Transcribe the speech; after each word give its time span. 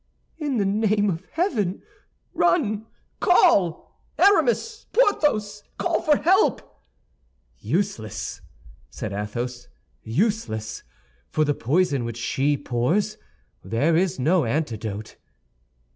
"In 0.39 0.57
the 0.57 0.65
name 0.65 1.11
of 1.11 1.27
heaven, 1.33 1.83
run, 2.33 2.87
call! 3.19 4.01
Aramis! 4.17 4.87
Porthos! 4.91 5.61
Call 5.77 6.01
for 6.01 6.17
help!" 6.17 6.81
"Useless!" 7.59 8.41
said 8.89 9.13
Athos, 9.13 9.67
"useless! 10.01 10.81
For 11.29 11.45
the 11.45 11.53
poison 11.53 12.03
which 12.03 12.17
she 12.17 12.57
pours 12.57 13.19
there 13.63 13.95
is 13.95 14.17
no 14.17 14.43
antidote." 14.45 15.17